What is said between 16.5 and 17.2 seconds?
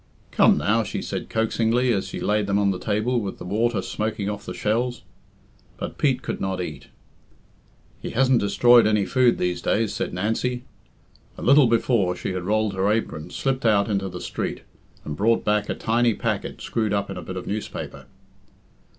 screwed up in